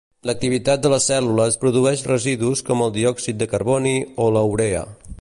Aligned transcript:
L'activitat 0.27 0.83
de 0.85 0.89
les 0.93 1.09
cèl·lules 1.11 1.59
produeix 1.65 2.03
residus 2.13 2.65
com 2.71 2.83
el 2.87 2.97
diòxid 2.99 3.41
de 3.43 3.53
carboni 3.55 3.97
o 4.27 4.31
la 4.39 4.47
urea. 4.57 4.85